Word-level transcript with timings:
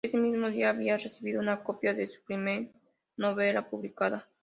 Ese 0.03 0.17
mismo 0.17 0.49
día 0.49 0.71
había 0.71 0.97
recibido 0.97 1.39
una 1.39 1.63
copia 1.63 1.93
de 1.93 2.07
su 2.07 2.23
primer 2.23 2.71
novela 3.17 3.69
publicada. 3.69 4.27